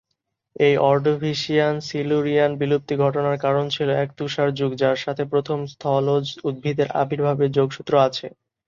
এই 0.59 0.75
অর্ডোভিশিয়ান-সিলুরিয়ান 0.85 2.51
বিলুপ্তি 2.61 2.95
ঘটনার 3.03 3.37
কারণ 3.45 3.65
ছিল 3.75 3.89
এক 3.97 4.09
তুষার 4.17 4.49
যুগ, 4.59 4.71
যার 4.81 4.97
সাথে 4.99 5.23
প্রথম 5.31 5.59
স্থলজ 5.73 6.25
উদ্ভিদের 6.49 6.89
আবির্ভাবের 7.01 7.49
যোগসূত্র 7.57 7.93
আছে। 8.07 8.27